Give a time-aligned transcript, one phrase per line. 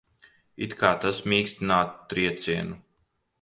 [0.65, 2.81] It kā tas mīkstinātu triecienu.